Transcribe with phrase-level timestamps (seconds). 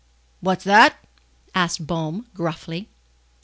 [0.39, 0.97] "What's that?"
[1.53, 2.89] asked Baume, gruffly.